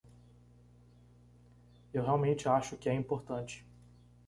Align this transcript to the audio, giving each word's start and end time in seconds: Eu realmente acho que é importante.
Eu 1.93 2.01
realmente 2.01 2.49
acho 2.49 2.75
que 2.75 2.89
é 2.89 2.93
importante. 2.95 3.63